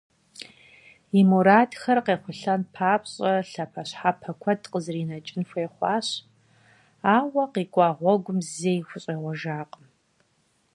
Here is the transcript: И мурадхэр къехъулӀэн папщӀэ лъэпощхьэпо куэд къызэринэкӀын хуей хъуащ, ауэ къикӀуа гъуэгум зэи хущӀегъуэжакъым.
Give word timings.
И 1.19 1.21
мурадхэр 1.29 1.99
къехъулӀэн 2.05 2.61
папщӀэ 2.73 3.31
лъэпощхьэпо 3.49 4.31
куэд 4.41 4.61
къызэринэкӀын 4.71 5.43
хуей 5.49 5.69
хъуащ, 5.75 6.07
ауэ 7.15 7.43
къикӀуа 7.53 7.87
гъуэгум 7.97 8.39
зэи 8.55 8.85
хущӀегъуэжакъым. 8.87 9.85